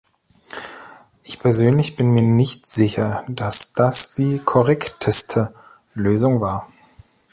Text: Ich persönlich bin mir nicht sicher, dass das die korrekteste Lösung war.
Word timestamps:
Ich 1.23 1.37
persönlich 1.37 1.95
bin 1.95 2.09
mir 2.09 2.23
nicht 2.23 2.65
sicher, 2.67 3.23
dass 3.27 3.73
das 3.73 4.13
die 4.15 4.39
korrekteste 4.39 5.53
Lösung 5.93 6.41
war. 6.41 6.67